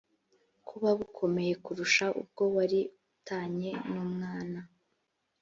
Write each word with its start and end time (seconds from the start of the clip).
kuba 0.67 0.89
bukomeye 0.99 1.53
kurusha 1.63 2.05
ubwo 2.21 2.43
wari 2.55 2.79
u 2.87 3.19
tanye 3.27 3.71
n 3.91 3.93
umwana 4.05 4.59